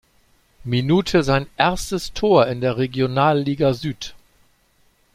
[0.65, 4.15] Minute sein erstes Tor in der Regionalliga Süd.